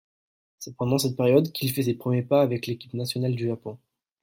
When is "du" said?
3.35-3.45